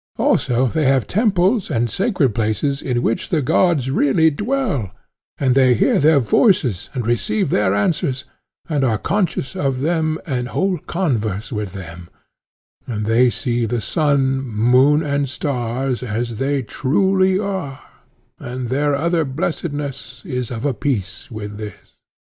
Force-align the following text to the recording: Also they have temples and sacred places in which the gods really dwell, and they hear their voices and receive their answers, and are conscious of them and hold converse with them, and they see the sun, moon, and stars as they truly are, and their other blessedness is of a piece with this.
Also 0.17 0.65
they 0.65 0.85
have 0.85 1.05
temples 1.05 1.69
and 1.69 1.87
sacred 1.87 2.33
places 2.33 2.81
in 2.81 3.03
which 3.03 3.29
the 3.29 3.39
gods 3.43 3.91
really 3.91 4.31
dwell, 4.31 4.89
and 5.37 5.53
they 5.53 5.75
hear 5.75 5.99
their 5.99 6.17
voices 6.17 6.89
and 6.95 7.05
receive 7.05 7.51
their 7.51 7.75
answers, 7.75 8.25
and 8.67 8.83
are 8.83 8.97
conscious 8.97 9.55
of 9.55 9.81
them 9.81 10.17
and 10.25 10.47
hold 10.47 10.87
converse 10.87 11.51
with 11.51 11.73
them, 11.73 12.09
and 12.87 13.05
they 13.05 13.29
see 13.29 13.67
the 13.67 13.79
sun, 13.79 14.41
moon, 14.41 15.03
and 15.03 15.29
stars 15.29 16.01
as 16.01 16.37
they 16.39 16.63
truly 16.63 17.37
are, 17.37 17.79
and 18.39 18.69
their 18.69 18.95
other 18.95 19.23
blessedness 19.23 20.23
is 20.25 20.49
of 20.49 20.65
a 20.65 20.73
piece 20.73 21.29
with 21.29 21.57
this. 21.57 21.93